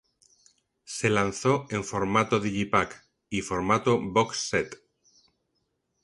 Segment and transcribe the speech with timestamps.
[0.83, 4.81] Se lanzó en formato "digipak" y formato "box set".